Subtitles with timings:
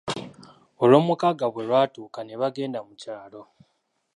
[0.81, 3.41] Olwomukaaga bwe lwatuuka ne bagenda mu kyalo.